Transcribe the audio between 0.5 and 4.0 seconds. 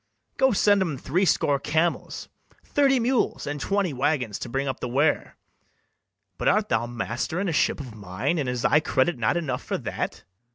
send 'em threescore camels, thirty mules, And twenty